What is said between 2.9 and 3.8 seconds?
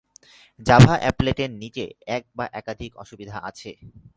অসুবিধা আছে।